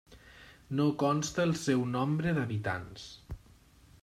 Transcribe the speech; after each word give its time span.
No 0.79 0.87
consta 1.03 1.45
el 1.49 1.53
seu 1.67 1.85
nombre 1.93 2.35
d'habitants. 2.39 3.09